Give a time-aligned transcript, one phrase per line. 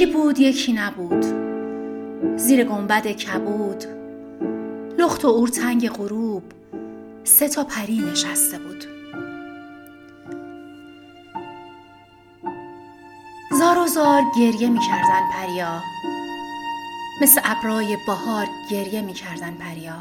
[0.00, 1.24] یکی بود یکی نبود.
[2.36, 3.84] زیر گنبد کبود.
[4.98, 6.42] لخت و اورتنگ غروب.
[7.24, 8.84] سه تا پری نشسته بود.
[13.52, 15.80] زار و زار گریه می‌کردن پریا.
[17.22, 19.96] مثل ابرای بهار گریه می‌کردن پریا.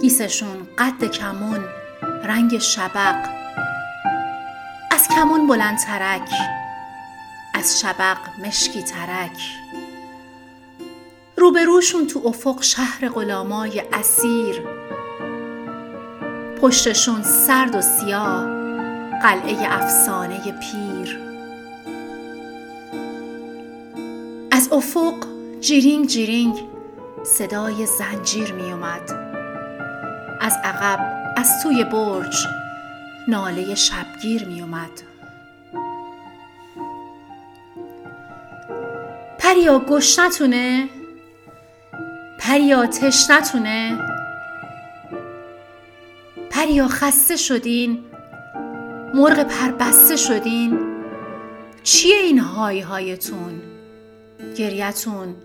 [0.00, 1.64] گیسشون قد کمون
[2.24, 3.28] رنگ شبق.
[4.90, 6.55] از کمون بلند ترک
[7.66, 9.38] از شبق مشکی ترک.
[11.36, 14.62] روبروشون تو افق شهر غلامای اسیر.
[16.60, 18.44] پشتشون سرد و سیاه
[19.22, 21.18] قلعه افسانه پیر.
[24.50, 25.14] از افق
[25.60, 26.54] جیرینگ جیرینگ
[27.24, 29.10] صدای زنجیر می اومد
[30.40, 32.46] از عقب از توی برج
[33.28, 35.15] ناله شبگیر می اومد
[39.46, 40.88] پریا گشنتونه
[42.38, 43.98] پریا تشنتونه
[46.50, 48.04] پریا خسته شدین؟
[49.14, 50.78] مرغ پربسته شدین؟
[51.82, 53.62] چیه این های هایتون؟
[54.56, 55.36] گریتون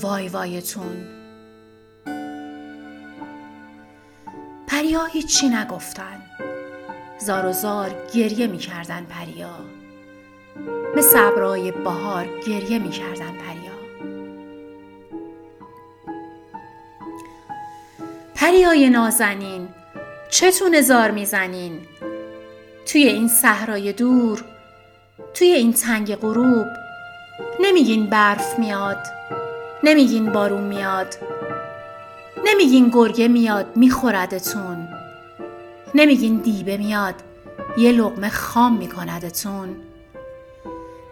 [0.00, 1.06] وای وایتون؟
[4.66, 6.22] پریا هیچی نگفتن.
[7.18, 9.81] زار و زار گریه می‌کردن پریا.
[10.96, 13.72] مثل ابرای بهار گریه می‌کردن پریا.
[18.34, 19.68] پریای نازنین
[20.30, 21.80] چتونه زار می‌زنین
[22.86, 24.44] توی این صحرای دور
[25.34, 26.66] توی این تنگ غروب
[27.60, 29.06] نمیگین برف میاد
[29.82, 31.14] نمیگین بارون میاد
[32.44, 34.88] نمیگین گرگه میاد میخوردتون
[35.94, 37.14] نمیگین دیبه میاد
[37.78, 39.76] یه لقمه خام میکندتون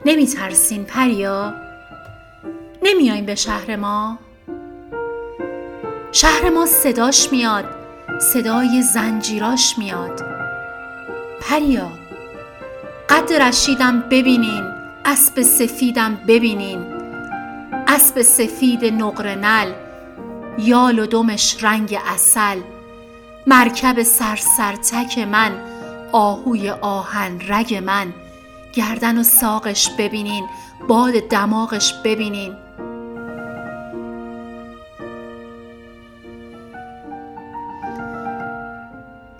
[0.04, 1.54] نمیترسین پریا؟
[2.82, 4.18] نمیاین به شهر ما؟
[6.12, 7.64] شهر ما صداش میاد
[8.20, 10.20] صدای زنجیراش میاد.
[11.40, 11.90] پریا
[13.08, 14.64] قد رشیدم ببینین
[15.04, 16.86] اسب سفیدم ببینین.
[17.88, 19.72] اسب سفید نقرنل
[20.58, 22.60] یال و دمش رنگ اصل
[23.46, 25.52] مرکب سرسرتک من
[26.12, 28.12] آهوی آهن رگ من.
[28.74, 30.46] گردن و ساقش ببینین
[30.88, 32.54] باد دماغش ببینین.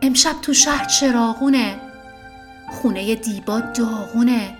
[0.02, 1.80] امشب تو شهر چراغونه
[2.70, 4.56] خونه دیبا داغونه.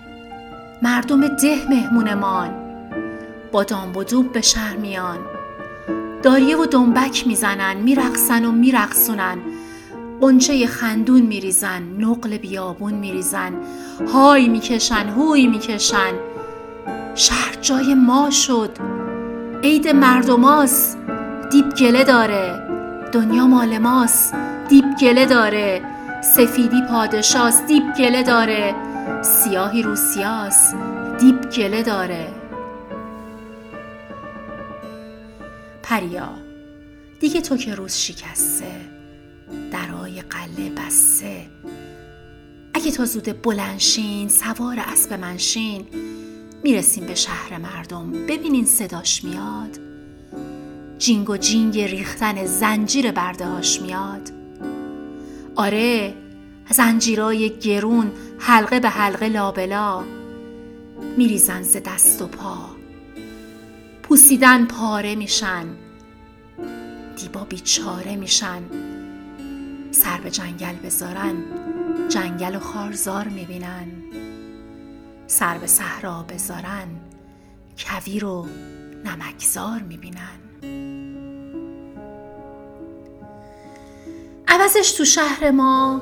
[0.81, 2.55] مردم ده مهمونمان
[3.51, 5.19] با دام و دوب به شهر میان.
[6.23, 9.37] داریه و دنبک می‌زنن میرقصن و میرقصونن.
[10.21, 13.53] قنچه خندون میریزن نقل بیابون میریزن
[14.13, 16.13] های می‌کشن هوی می‌کشن.
[17.15, 18.77] شهر جای ما شد.
[19.63, 20.97] عید مردماست
[21.51, 22.59] دیب گله داره.
[23.11, 24.35] دنیا مال ماست
[24.69, 25.81] دیب گله داره.
[26.23, 28.75] سفیدی پادشاست دیب گله داره.
[29.21, 30.75] سیاهی روسیاست
[31.19, 32.27] دیب گله داره.
[35.83, 36.29] پریا
[37.19, 38.71] دیگه تو که روز شکسته.
[40.11, 41.47] درای قله بسته
[42.73, 45.87] اگه تا زود بلنشین سوار اسب منشین
[46.63, 49.79] می‌رسیم به شهر مردم ببینین صداش میاد.
[50.97, 54.31] جینگ و جینگ ریختن زنجیر بردهاش میاد.
[55.55, 56.13] آره
[56.69, 60.03] زنجیرای گرون حلقه به حلقه لابلا.
[61.17, 62.69] میریزن ز دست و پا.
[64.03, 65.65] پوسیدن پاره میشن.
[67.15, 68.61] دیبا بیچاره میشن.
[69.91, 71.35] سر به جنگل بذارن
[72.09, 73.87] جنگل و خارزار می‌بینن.
[75.27, 76.87] سر به صحرا بذارن
[77.77, 78.47] کویر و
[79.05, 80.39] نمکزار می‌بینن.
[84.47, 86.01] عوضش تو شهر ما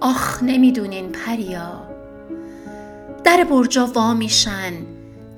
[0.00, 1.88] آخ نمی‌دونین پریا.
[3.24, 4.72] در برجا وا میشن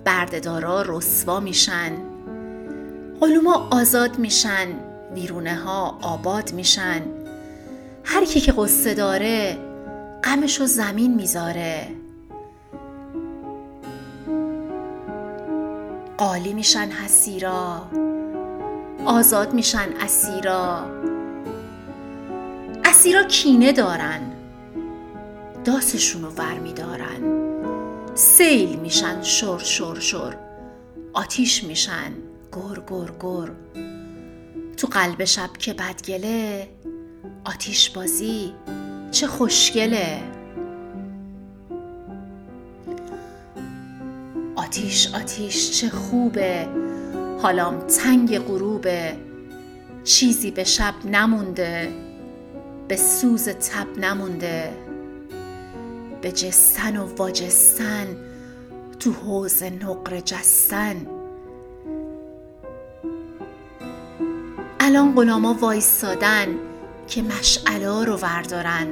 [0.04, 1.92] بردهدارا رسوا میشن.
[3.22, 4.66] علوما آزاد میشن
[5.14, 7.19] ویرونه ها آباد میشن.
[8.04, 9.58] هر کی که قصه داره
[10.24, 11.88] غمشو زمین می‌ذاره.
[16.18, 17.82] قالی میشن حسیرا
[19.04, 20.86] آزاد میشن اسیرا.
[22.84, 24.20] اسیرا کینه دارن
[25.64, 27.50] داسشون رو ور میدارن
[28.14, 30.36] سیل میشن شر شر شر
[31.12, 32.12] آتیش میشن
[32.52, 33.50] گر گر گر
[34.76, 36.68] تو قلب شب که بدگله
[37.44, 38.52] آتیش بازی
[39.10, 40.22] چه خوشگله.
[44.56, 46.68] آتیش آتیش چه خوبه.
[47.42, 49.16] حالام تنگ غروبه.
[50.04, 51.92] چیزی به شب نمونده.
[52.88, 54.72] به سوز تب نمونده.
[56.22, 58.16] به جستن و واجستن.
[58.98, 61.06] تو حوز نقر جستن.
[64.80, 66.69] الان غلاما وایستادن.
[67.10, 68.86] که مشعلا رو وردارن.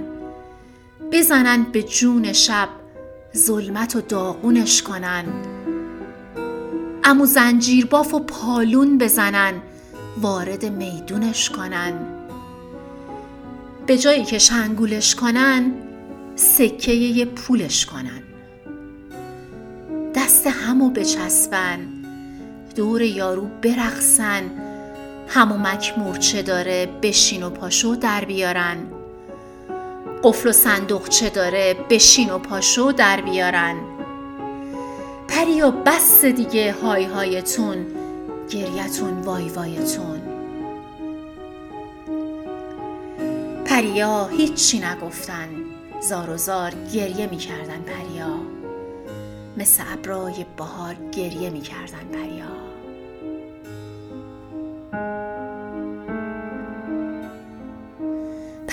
[1.12, 2.68] بزنن به جون شب
[3.36, 5.24] ظلمت و داغونش کنن.
[7.04, 9.54] امو زنجیر باف و پالون بزنن
[10.20, 11.92] وارد میدونش کنن.
[13.86, 15.72] به جایی که شنگولش کنن
[16.36, 18.22] سکه یه پولش کنن.
[20.14, 21.78] دست همو بچسبن
[22.76, 24.67] دور یارو برقصن
[25.28, 28.76] همو مکمورچه داره بشین و پاشو در بیارن.
[30.22, 33.76] قفل و صندوق چه داره بشین و پاشو در بیارن.
[35.28, 37.86] پریا بس دیگه های هایتون
[38.50, 40.20] گریتون وای وایتون.
[43.64, 45.48] پریا هیچی نگفتن.
[46.00, 48.40] زار و زار گریه می‌کردن پریا.
[49.56, 52.77] مثل ابرای بهار گریه می‌کردن پریا.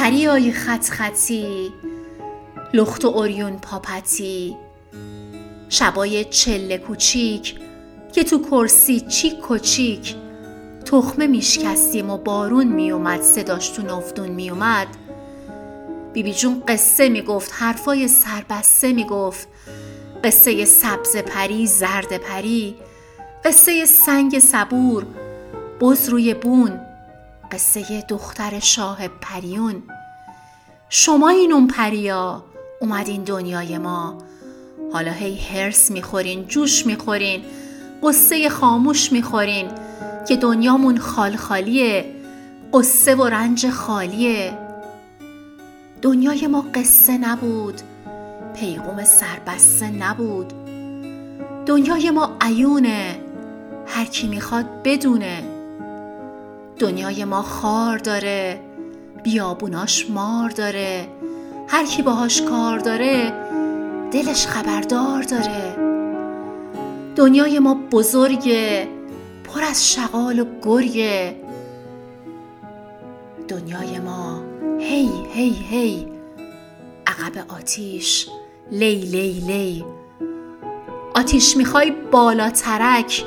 [0.05, 1.73] پریای خط خطی
[2.73, 4.57] لخت و اوریون پاپتی
[5.69, 7.55] شبای چله کوچیک
[8.13, 10.15] که تو کرسی چیک و چیک
[10.85, 14.87] تخمه میشکستیم و بارون میومد صداش تو نفدون میومد.
[16.13, 19.47] بیبی جون قصه می‌گفت حرفای سربسته می‌گفت.
[20.23, 22.75] قصه سبز پری زرد پری.
[23.45, 25.05] قصه سنگ صبور
[25.81, 26.79] بز روی بون.
[27.51, 29.83] قصه دختر شاه پریون.
[30.89, 32.43] شما این اون پریا
[32.81, 34.17] اومدین دنیای ما.
[34.93, 37.41] حالا هی هرس می‌خورین جوش می‌خورین
[38.03, 39.67] قصه خاموش می‌خورین
[40.27, 42.05] که دنیامون خال خالیه
[42.73, 44.57] قصه و رنج خالیه.
[46.01, 47.81] دنیای ما قصه نبود
[48.59, 50.53] پیغوم سربسته نبود.
[51.65, 53.19] دنیای ما عیونه
[53.87, 55.43] هر کی می‌خواد بدونه.
[56.79, 58.59] دنیای ما خار داره
[59.25, 61.07] بیابوناش مار داره.
[61.67, 63.33] هر کی باهاش کار داره
[64.11, 65.75] دلش خبردار داره.
[67.15, 68.87] دنیای ما بزرگه
[69.43, 71.35] پر از شغال و گریه
[73.47, 74.43] دنیای ما
[74.79, 76.07] هی هی هی.
[77.07, 78.27] عقب آتیش
[78.71, 79.85] لی لی لی.
[81.15, 83.25] آتیش می‌خوای بالا ترک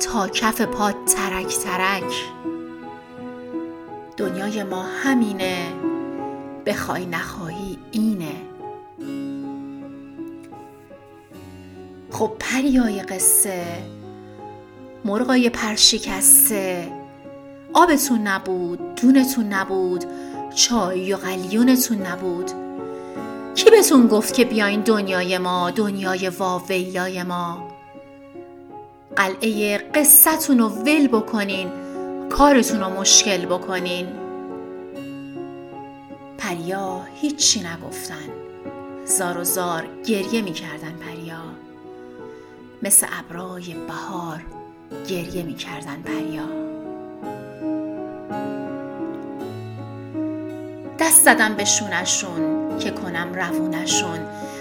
[0.00, 2.12] تا کف پا ترک ترک.
[4.16, 5.72] دنیای ما همینه.
[6.66, 8.34] بخوای نخواهی اینه.
[12.10, 13.64] خب پریای قصه
[15.04, 16.92] مرغای پرشکسته.
[17.72, 20.04] آبتون نبود دونتون نبود
[20.54, 22.50] چای و قلیونتون نبود.
[23.54, 27.68] کی بهتون گفت که بیاین دنیای ما دنیای واویلای ما؟
[29.16, 31.83] قلعه قصتون رو ول بکنین.
[32.30, 34.06] کارتون رو مشکل بکنین.
[36.38, 38.28] پریا هیچی نگفتن.
[39.04, 41.42] زار و زار گریه می‌کردن پریا.
[42.82, 44.40] مثل ابرای بهار
[45.08, 46.48] گریه می‌کردن پریا.
[50.98, 54.18] دست زدم به شونشون که کنم روونشون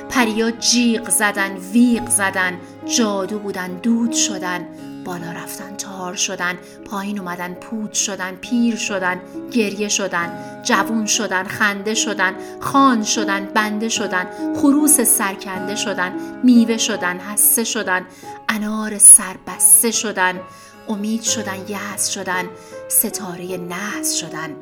[0.10, 4.68] پریا جیغ زدن ویق زدن جادو بودن دود شدن.
[5.06, 11.94] بالا رفتن تار شدن پایین اومدن پود شدن پیر شدن گریه شدن جوون شدن خنده
[11.94, 18.06] شدن خان شدن بنده شدن خروس سرکنده شدن میوه شدن حسه شدن
[18.50, 20.40] انار سربسته شدن
[20.88, 22.46] امید شدن یأس شدن
[22.88, 24.56] ستاره نحس شدن.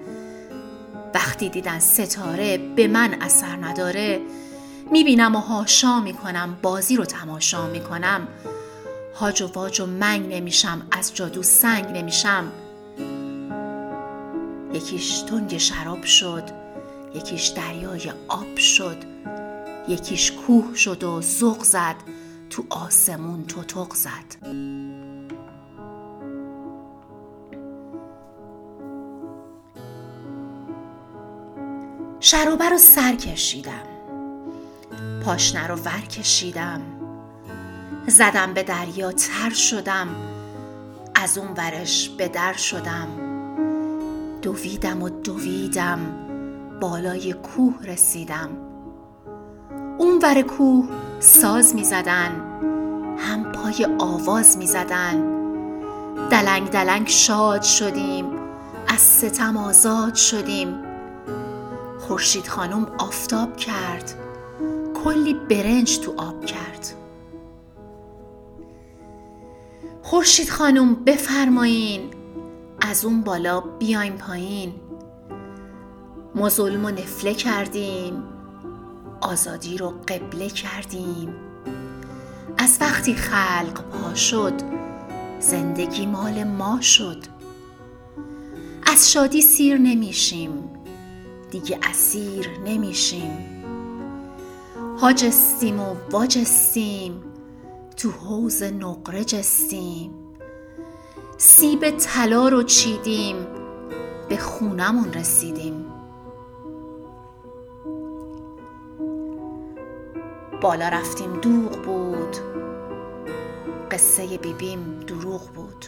[1.15, 4.21] وقتی دیدن ستاره به من اثر نداره
[4.91, 8.27] می‌بینم و هاشا می‌کنم بازی رو تماشا می‌کنم.
[9.15, 12.51] هاج و واج و منگ نمیشم از جادو سنگ نمیشم.
[14.73, 16.43] یکیش تنگ شراب شد
[17.15, 18.97] یکیش دریای آب شد
[19.87, 21.95] یکیش کوه شد و زغ زد
[22.49, 24.51] تو آسمون توتق زد.
[32.19, 33.87] شروبه رو سر کشیدم
[35.25, 36.81] پاشنه رو ور کشیدم.
[38.08, 40.08] زدم به دریا تر شدم.
[41.15, 43.08] از اون ورش به در شدم.
[44.41, 46.00] دویدم و دویدم
[46.81, 48.50] بالای کوه رسیدم.
[49.98, 50.89] اون ور کوه
[51.20, 52.31] ساز می زدن
[53.17, 55.41] هم پای آواز می زدن.
[56.29, 58.25] دلنگ دلنگ شاد شدیم
[58.88, 60.84] از ستم آزاد شدیم.
[62.00, 64.13] خورشید خانم آفتاب کرد
[65.03, 67.00] کلی برنج تو آب کرد.
[70.11, 72.01] خورشید خانم بفرمایین.
[72.81, 74.73] از اون بالا بیایم پایین.
[76.35, 78.23] ما ظلم و نفله کردیم.
[79.21, 81.35] آزادی رو قبله کردیم.
[82.57, 84.53] از وقتی خلق پا شد
[85.39, 87.23] زندگی مال ما شد.
[88.85, 90.51] از شادی سیر نمیشیم
[91.51, 93.37] دیگه اسیر نمیشیم.
[95.01, 97.30] هاجستیم و واجستیم.
[98.01, 100.12] تو حوز نقره جستیم
[101.38, 103.36] سیب طلا رو چیدیم.
[104.29, 105.86] به خونمون رسیدیم.
[110.62, 112.38] بالا رفتیم دوغ بود.
[113.91, 115.86] قصه بیبیم دروغ بود.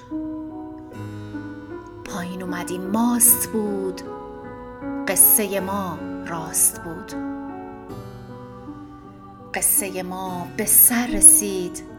[2.06, 4.02] پایین اومدیم ماست بود.
[5.08, 7.14] قصه ما راست بود.
[9.54, 11.93] قصه ما به سر رسید.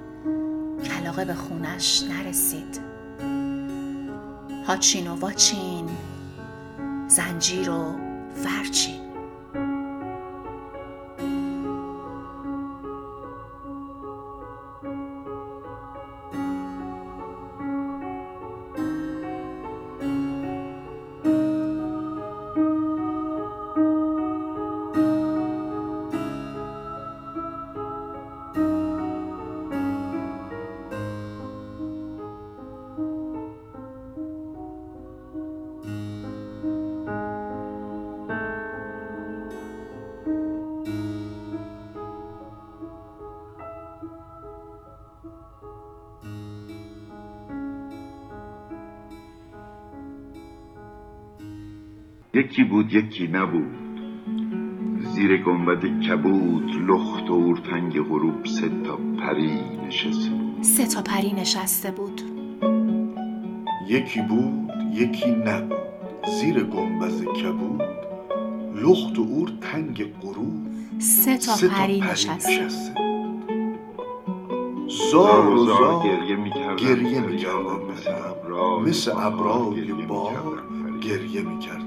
[0.85, 2.81] کلاقه به خونش نرسید.
[4.67, 5.89] هاچین و واچین
[7.09, 7.97] زنجیر و
[8.45, 9.04] فرچین
[52.35, 53.77] یکی بود یکی نبود.
[54.99, 60.63] زیر گنبد کبود لخت و اورتنگ غروب سه تا پری نشسته بود.
[60.63, 62.21] سه تا پری نشسته بود.
[63.89, 65.79] یکی بود یکی نبود.
[66.41, 67.83] زیر گنبز کبود
[68.75, 70.67] لخت و اور تنگ غروب
[70.99, 72.69] سه تا سه پری نشسته
[75.13, 77.79] زار و زار زار گریه می‌کردن گریه می‌کردن
[78.87, 79.11] مثل.
[79.11, 80.63] ابرای بار.
[81.03, 81.84] گریه می‌کردن.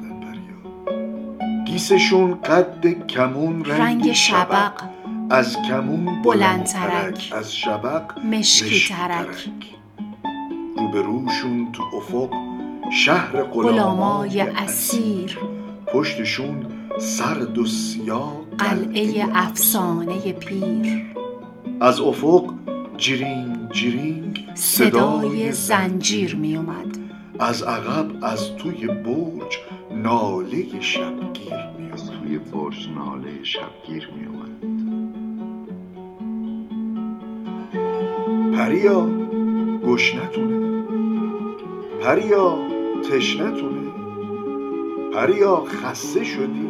[1.67, 4.71] گیسشون قد کمون رنگ, رنگ شبق.
[5.29, 7.33] از کمون بلندترک.
[7.35, 9.49] از شبق مشکی ترک.
[10.77, 12.33] روبروشون تو افق
[12.91, 15.39] شهر غلامای اسیر.
[15.93, 16.65] پشتشون
[16.99, 21.05] سرد و سیاه قلعه افسانه پیر.
[21.81, 22.53] از افق
[22.97, 26.97] جرینگ جرینگ صدای زنجیر می اومد
[27.39, 29.57] از عقب از توی برج
[29.91, 31.46] ناله شبگیر.
[31.46, 31.46] آمد.
[32.27, 34.63] توی برج ناله شبگیر میومد
[38.57, 39.09] پریا
[39.87, 40.83] گشنتونه
[42.01, 42.57] پریا
[43.11, 43.91] تشنتونه
[45.13, 46.67] پریا خسته شدی.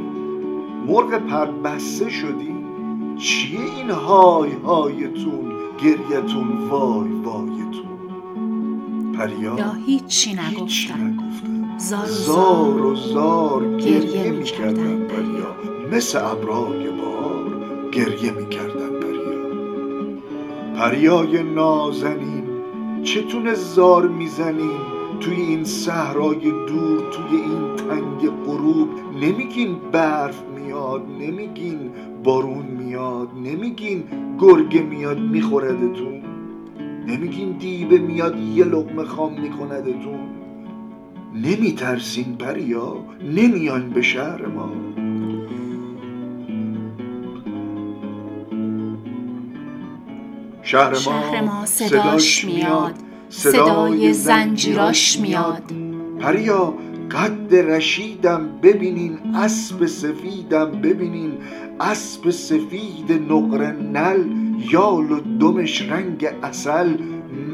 [0.87, 2.55] مرغ پر بسته شدی.
[3.17, 5.51] چیه این های هایتون
[5.83, 7.87] گریتون وای وایتون.
[9.13, 11.17] پریا یا هیچی نگفتن
[11.77, 15.07] زار و زار و زار گریه می‌کردن.
[15.07, 15.55] پریا
[15.91, 19.37] مثل ابرای بار گریه می‌کردن پریا
[20.75, 22.43] پریای نازنین
[23.03, 24.79] چتونه زار می‌زنین؟
[25.19, 28.89] توی این صحرای دور توی این تنگ غروب
[29.21, 31.79] نمیگین برف میاد نمیگین
[32.23, 34.03] بارون میاد نمیگین
[34.39, 36.21] گرگه میاد میخوردتون.
[37.07, 40.36] نمیگین دیبه میاد یه لقمه خام میکندتون.
[41.33, 44.71] نمیترسین پریا نمیان به شهر ما.
[50.61, 52.93] شهر ما, شهر ما صداش میاد
[53.29, 55.63] صدای زنجیراش میاد.
[56.19, 56.73] پریا
[57.11, 61.37] قد رشیدم ببینین اسب سفیدم ببینین.
[61.79, 64.23] اسب سفید نقره نل
[64.71, 66.97] یال و دمش رنگ اصل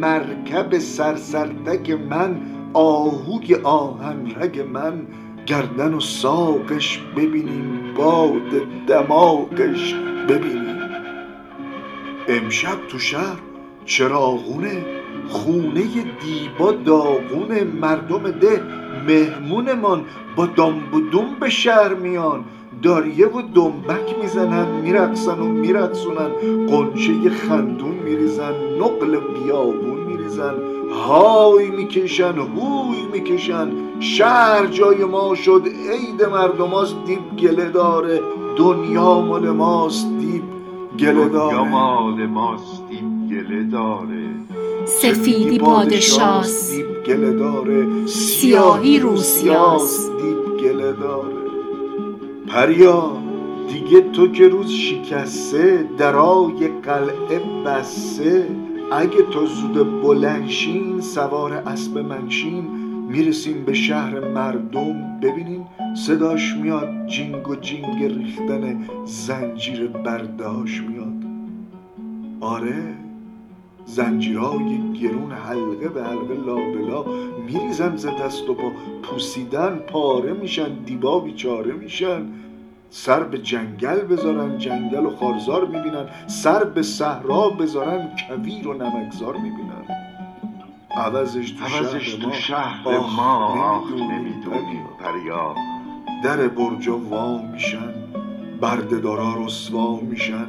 [0.02, 2.36] مرکب سرسرتک من
[2.74, 5.08] آهوی آهن رگ من
[5.46, 8.50] گردن و ساقش ببینین باد
[8.88, 9.96] دماغش
[10.30, 10.80] ببینین
[12.28, 13.40] امشب تو شهر
[13.86, 14.86] چراغونه
[15.28, 15.84] خونه
[16.22, 18.62] دیبا داغونه مردم ده
[19.08, 22.46] مهمونمان با دامب به شهر میان.
[22.82, 26.30] داریه و دنبک می‌زنن میرقصن و میرقصونن.
[26.68, 30.54] قنچه خندون میریزن نقل بیابون میریزن.
[30.94, 33.72] های می‌کشن هوی می‌کشن.
[34.00, 38.22] شهر جای ما شد عید مردماست دیب گله داره.
[38.56, 40.44] دنیا مال ماست دیب
[41.00, 41.70] گله دنیا داره.
[41.70, 44.30] مال ماست این گله داره.
[44.86, 46.76] سفیدی پادشاست.
[46.76, 48.06] دیب گله داره.
[48.06, 50.12] سیاهی روسیاست.
[50.18, 51.34] دیب گله داره.
[52.48, 53.12] پریا
[53.68, 58.48] دیگه تو که روز شکسته درای قلعه بسته.
[58.94, 62.64] اگه تو زود بلنشین سوار اسب منشین
[63.10, 65.20] می‌رسیم به شهر مردم.
[65.20, 71.24] ببینین صداش میاد جینگ و جینگ ریختن زنجیر برداشت میاد.
[72.42, 72.84] آره
[73.86, 77.06] زنجیرهای گرون حلقه به حلقه لابلا
[77.48, 78.72] میریزن ز دست و پا.
[79.04, 82.22] پوسیدن پاره میشن دیبا بیچاره میشن.
[82.96, 86.06] سر به جنگل بذارن جنگل و خارزار می‌بینن.
[86.28, 89.86] سر به صحرا بذارن کویر و نمکزار می‌بینن.
[90.92, 92.34] عوضش تو عوضش شهر تو ما.
[92.34, 93.36] شهر آخ، ما.
[93.76, 94.86] آخ نمی‌دونی نمی‌دونیم.
[95.00, 95.56] پریا.
[96.24, 97.94] در برجا وا میشن
[98.62, 100.48] بردهدارا رسوا میشن.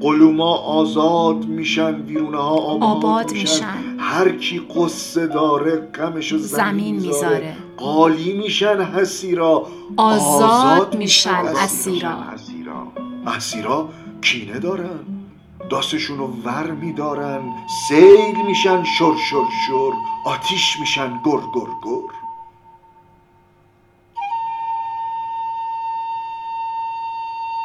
[0.00, 3.42] قلوما آزاد میشن ویرونه ها آباد, آباد میشن.
[3.44, 3.98] میشن.
[3.98, 7.56] هر کی قصه داره غمشو زمین, زمین می‌ذاره.
[7.76, 9.66] قالی میشن حسیرا.
[9.96, 12.10] آزاد میشن اسیرا.
[12.10, 12.12] اسیرا.
[12.34, 12.92] اسیرا
[13.26, 13.88] اسیرا
[14.22, 15.00] کینه دارن.
[15.70, 17.42] داستشون رو ور میدارن.
[17.88, 19.92] سیل میشن شر شر شر.
[20.24, 22.12] آتیش میشن گر گر گر.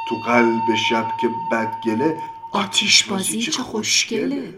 [0.09, 2.17] تو قلب شب که بدگله
[2.51, 4.53] آتیش بازی چه خوشگله.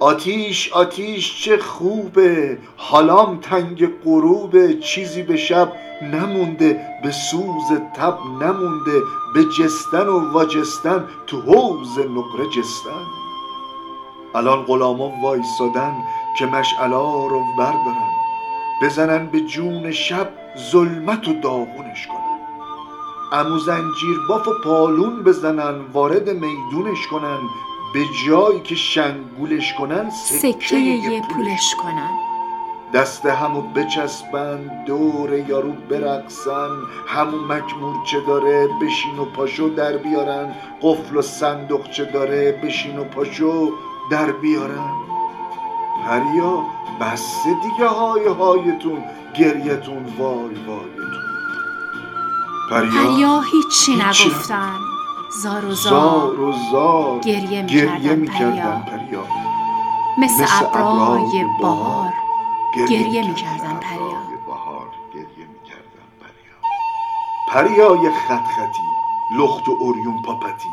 [0.00, 2.58] آتیش آتیش چه خوبه.
[2.76, 4.74] حالام تنگ غروبه.
[4.74, 9.02] چیزی به شب نمونده به سوز تب نمونده.
[9.34, 13.06] به جستن و واجستن تو حوز نقره جستن.
[14.34, 15.96] الان غلاما وایسادن
[16.38, 18.10] که مشعلا رو بردارن.
[18.82, 20.28] بزنن به جون شب
[20.70, 22.40] ظلمت و داغونش کنن.
[23.32, 27.38] امو زنجیر باف و پالون بزنن وارد میدونش کنن.
[27.94, 32.10] به جایی که شنگولش کنن سکه یه پولش کنن.
[32.94, 36.68] دست همو بچسبن دور یارو برقصن
[37.06, 42.98] همو مکمور چه داره بشین و پاشو در بیارن قفل و صندوق چه داره بشین
[42.98, 43.72] و پاشو
[44.10, 44.90] در بیارن.
[46.06, 46.64] پریا
[47.00, 51.10] بسته دیگه های هایتون گریتون وای وایتون.
[52.70, 54.78] پریا پریا هیچی هیچی نگفتن.
[55.32, 59.24] زار و زار زار و زار گریه گریه می‌کردن می‌کردن پریا.
[60.18, 62.12] مثل مثل ابرای بهار
[62.76, 64.20] گریه گریه می‌کردن پریا
[67.48, 68.82] پریای خط خطی
[69.38, 70.68] لخت و اوریون پاپتی.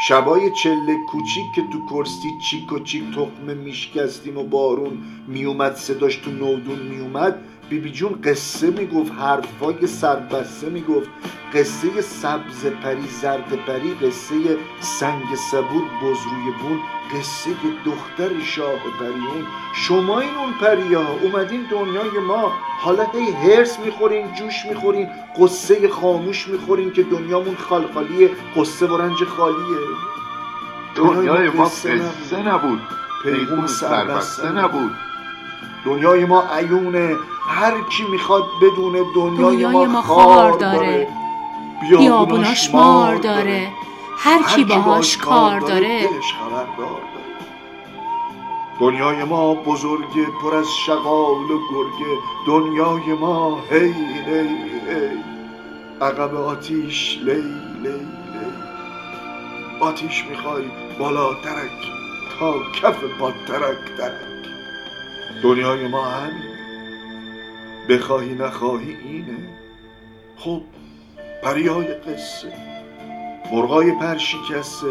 [0.00, 6.16] شبای چله کوچیک که تو کرسی چیک و چیک تخمه میشکستیم و بارون میومد صداش
[6.16, 7.34] تو نودون میومد
[7.70, 11.08] بیبی جون قصه می‌گفت حرفای سربسته می‌گفت.
[11.54, 16.78] قصه سبز پری زرد پری قصه سنگ صبور بزروی بون
[17.12, 17.50] قصه
[17.84, 22.52] دختر شاه پریون شما این اون پریا اومدین دنیای ما.
[22.80, 25.08] حالا هی هرس می‌خورین جوش می‌خورین
[25.38, 29.78] قصه خاموش می‌خورین که دنیامون خالخالیه قصه و رنج خالیه.
[30.94, 32.80] دنیای ما قصه نبود.
[33.22, 34.90] پیغون سربسته نبود.
[35.84, 37.16] دنیای ما عیونه
[37.48, 40.76] هر کی می‌خواد بدونه دنیای, دنیای ما خار داره.
[40.76, 41.08] داره.
[41.80, 43.72] بیابوناش مار داره.
[44.18, 46.08] هر کی باهاش کار داره
[48.80, 53.92] دنیای ما بزرگه پر از شغال و گرگه دنیای ما هی
[54.26, 54.48] هی
[54.88, 55.24] هی.
[56.00, 57.34] عقب آتیش لی
[57.82, 58.52] لی لی.
[59.80, 60.64] آتیش می‌خوای
[60.98, 61.70] بالا ترک
[62.38, 64.12] تا کف پاترک ترک
[65.42, 66.58] دنیای ما همین.
[67.88, 69.48] بخواهی نخواهی اینه.
[70.36, 70.62] خب
[71.42, 72.52] پریای قصه.
[73.52, 74.86] مرغای پر شکسته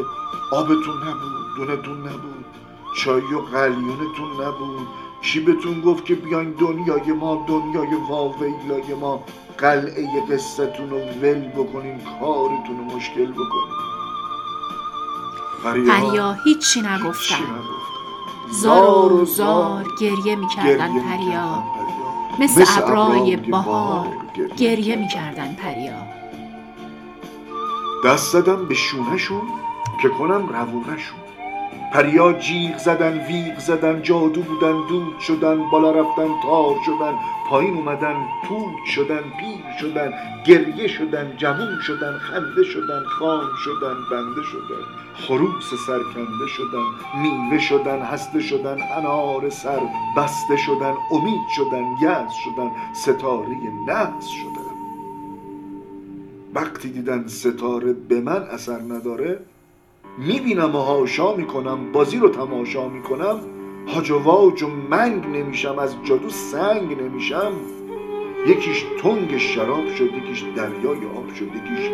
[0.51, 2.45] آبتون نبود دونتون نبود
[2.97, 4.87] چای و قلیونتون نبود.
[5.23, 9.23] کی بهتون گفت که بیاین دنیای ما دنیای واویلای ما.
[9.57, 13.77] قلعه قصتون رو ول بکنین کارتون رو مشکل بکنین.
[15.63, 17.35] پریا هیچی نگفتن.
[18.51, 21.63] زار و زار گریه می‌کردن پریا.
[22.39, 25.93] مثل ابرای بهار گریه گریه می‌کردن پریا.
[28.05, 29.41] دست زدم به شونهشون
[30.01, 31.19] که کنم روونهشون.
[31.93, 37.13] پریا جیغ زدن ویغ زدن جادو بودن دود شدن بالا رفتن تار شدن
[37.49, 38.15] پایین اومدن
[38.47, 40.13] پود شدن پیر شدن
[40.45, 44.83] گریه شدن جوون شدن خنده شدن خام شدن بنده شدن
[45.13, 46.87] خروس سرکنده شدن
[47.21, 49.79] میوه شدن هسته شدن انار سر
[50.17, 53.57] بسته شدن امید شدن یأس شدن ستاره
[53.87, 54.56] نحس شدن.
[56.57, 59.39] وقتی دیدن ستاره به من اثر نداره
[60.17, 63.39] می‌بینم و هاشا می‌کنم بازی رو تماشا می‌کنم
[63.87, 67.51] هاج و واج و منگ نمیشم از جادو سنگ نمیشم.
[68.47, 71.89] یکیش تنگ شراب شد یکیش دریای آب شد یکیش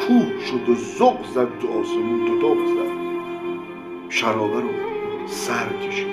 [0.00, 2.92] کوه شد و زغ زد تو آسمون تو تاق زد.
[4.08, 4.68] شرابه رو
[5.26, 6.10] سر کشیدم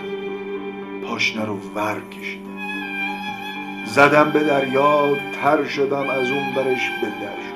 [1.03, 2.49] پاشنه رو ور کشیدم.
[3.85, 7.48] زدم به دریا تر شدم از اون برش به در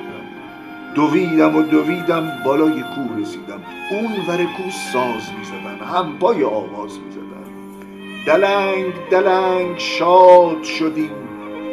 [0.95, 3.61] دویدم و دویدم بالای کوه رسیدم.
[3.91, 7.43] اون ور کوه ساز می‌زدن هم پای آواز می‌زدن.
[8.25, 11.11] دلنگ دلنگ شاد شدیم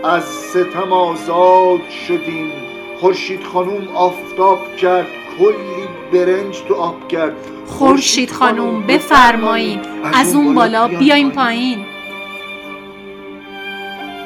[0.04, 2.52] از ستم آزاد شدیم.
[3.00, 5.06] خورشید خانوم آفتاب کرد
[5.38, 7.32] کلی برنج تو آب کرد.
[7.66, 9.80] خورشید خانوم بفرمایید
[10.14, 11.84] از اون بالا بیایم پایین.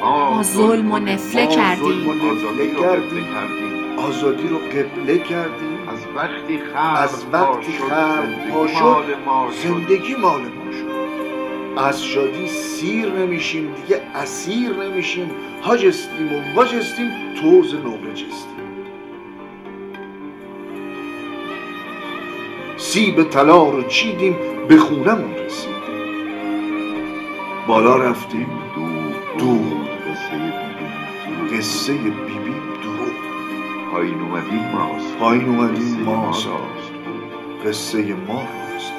[0.01, 1.85] ما ظلم و نفله ما کردیم.
[1.85, 3.64] ظلم و نفله
[4.07, 9.67] آزادی رو قبله کردیم از وقتی خلق از وقتی خلق پا زندگی شد،.
[9.67, 10.95] زندگی مال ما شد
[11.77, 15.31] از شادی سیر نمیشیم دیگه اسیر نمیشیم
[15.63, 18.55] هاجستیم و واجستیم توز نقرجستیم
[22.77, 24.35] سیب طلا رو چیدیم
[24.67, 25.75] به خونمون رسیدیم
[27.67, 29.85] بالا رفتیم دور دور.
[31.57, 32.44] قصه بیبی
[33.95, 35.17] پایین اومدیم ماست.
[35.17, 36.47] پایین اومدیم ماست.
[37.65, 38.93] قصه ما راست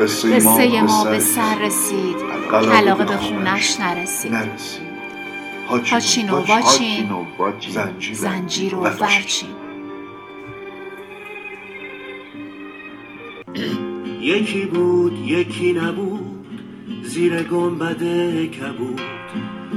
[0.00, 2.16] قصه, قصه ما ما به سر رسید.
[2.50, 4.32] کلاقه به خونش نرسید.
[4.32, 4.82] نرسید.
[5.68, 8.12] هاچین و واچین، واچین.
[8.12, 8.80] زنجیر و.
[8.80, 9.48] ورچین
[14.20, 16.46] یکی بود یکی نبود.
[17.02, 18.02] زیر گنبد
[18.50, 19.00] کبود.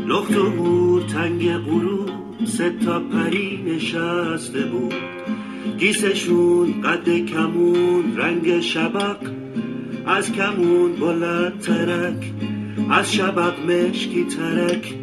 [0.08, 2.17] لخت و گور تنگ غروب
[2.58, 4.94] سه تا پری نشسته بود.
[5.78, 9.18] گیسشون قد کمون رنگ شبق.
[10.06, 12.34] از کمون بلند ترک
[12.90, 14.94] از شبق مشکی ترک.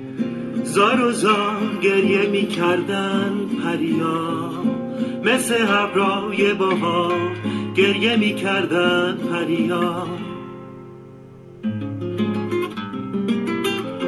[0.64, 4.50] زار و زار گریه می کردن پریا.
[5.24, 7.36] مثل ابرای بهار
[7.76, 10.06] گریه می کردن پریا.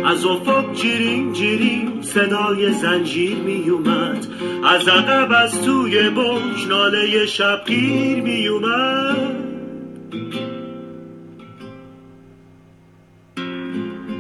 [0.07, 4.27] از افق جیریم جیریم صدای زنجیر می اومد
[4.65, 9.47] از عقب از توی برج ناله شبگیر می اومد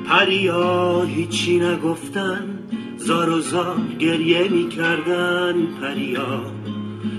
[0.08, 2.58] پریا هیچی نگفتن
[2.96, 6.40] زار و زار گریه می کردن پریا.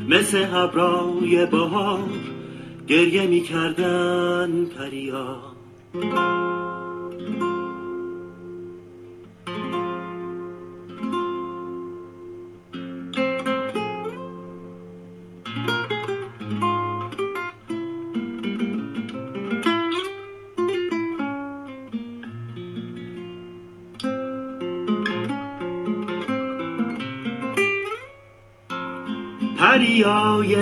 [0.10, 2.10] مثل ابرای بهار
[2.88, 5.38] گریه می کردن پریا.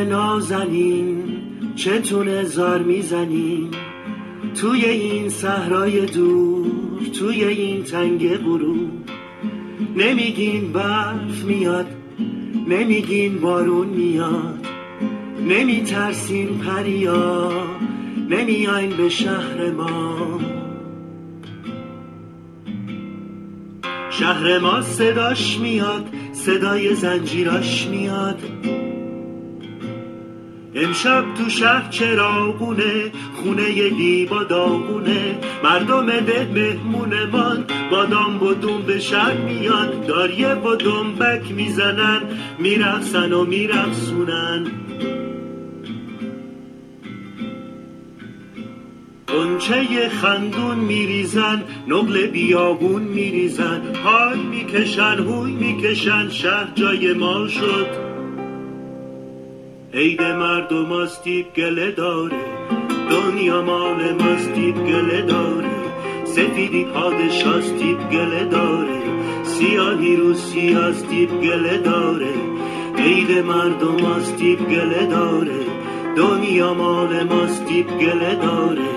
[0.06, 1.24] نازنین
[1.76, 3.72] چتونه زار می‌زنیم
[4.62, 6.66] توی این صحرای دور
[7.20, 8.92] توی این تنگ غروب
[9.98, 11.88] نمیگین برف میاد
[12.68, 14.68] نمیگین بارون میاد.
[15.50, 17.52] نمیترسین پریا
[18.30, 20.40] نمیاین به شهر ما.
[24.10, 28.42] شهر ما صداش میاد صدای زنجیراش میاد.
[30.76, 35.40] امشب تو شهر چراغونه خونه دیبا داغونه.
[35.64, 40.06] مردم ده مهمونمان با دام و دوم به شهر میان.
[40.08, 42.22] داریه و دنبک می‌زنن
[42.60, 44.72] میرقصن و میرقصونن.
[49.28, 53.82] قنچه خندون میریزن نقل بیابون میریزن.
[54.06, 58.05] های می‌کشن هوی می‌کشن شهر جای ما شد.
[59.96, 62.46] عید مردم آستیب گله داره
[63.10, 65.76] دنیا مال ماستیب گله داره
[66.26, 69.02] سفیدی پادشاستیب گله داره
[69.44, 72.34] سیاهی رو سیاستیب گله داره
[72.98, 75.66] عید مردم آستیب گله داره
[76.16, 78.90] دنیا مال ماست دیب گله داره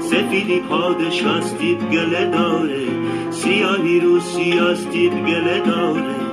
[0.00, 2.86] سفیدی پادشاست دیب گله داره
[3.30, 6.23] سیاهی رو سیاست دیب گله داره.